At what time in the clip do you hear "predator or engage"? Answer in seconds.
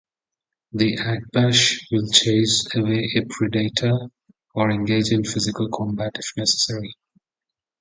3.29-5.11